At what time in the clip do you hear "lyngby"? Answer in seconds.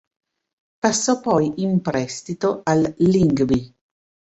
2.97-3.71